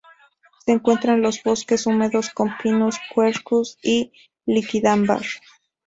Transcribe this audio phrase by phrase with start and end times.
[0.65, 4.11] Se encuentra en los bosques húmedos con "Pinus, Quercus" y
[4.47, 5.21] "Liquidambar".